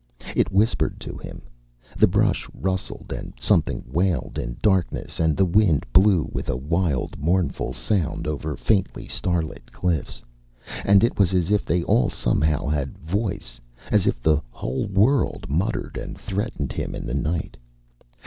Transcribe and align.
It 0.35 0.51
whispered 0.51 0.99
to 1.01 1.15
him. 1.15 1.43
The 1.95 2.07
brush 2.07 2.49
rustled 2.55 3.13
and 3.15 3.33
something 3.39 3.83
wailed 3.85 4.39
in 4.39 4.57
darkness 4.59 5.19
and 5.19 5.37
the 5.37 5.45
wind 5.45 5.85
blew 5.93 6.27
with 6.31 6.49
a 6.49 6.55
wild 6.57 7.19
mournful 7.19 7.73
sound 7.73 8.25
over 8.25 8.57
faintly 8.57 9.05
starlit 9.07 9.71
cliffs, 9.71 10.23
and 10.83 11.03
it 11.03 11.19
was 11.19 11.35
as 11.35 11.51
if 11.51 11.65
they 11.65 11.83
all 11.83 12.09
somehow 12.09 12.65
had 12.67 12.97
voice, 12.97 13.59
as 13.91 14.07
if 14.07 14.19
the 14.23 14.41
whole 14.49 14.87
world 14.87 15.45
muttered 15.47 15.97
and 16.01 16.17
threatened 16.17 16.71
him 16.73 16.95
in 16.95 17.05
the 17.05 17.13
night. 17.13 17.55